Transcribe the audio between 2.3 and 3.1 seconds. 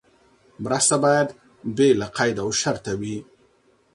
او شرطه